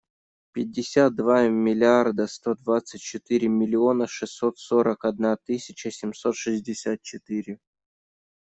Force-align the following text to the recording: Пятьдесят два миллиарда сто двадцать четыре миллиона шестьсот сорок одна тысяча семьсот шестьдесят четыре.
Пятьдесят 0.53 1.15
два 1.15 1.47
миллиарда 1.47 2.25
сто 2.25 2.55
двадцать 2.55 3.01
четыре 3.03 3.49
миллиона 3.49 4.07
шестьсот 4.07 4.57
сорок 4.57 5.05
одна 5.05 5.35
тысяча 5.37 5.91
семьсот 5.91 6.35
шестьдесят 6.35 7.03
четыре. 7.03 7.59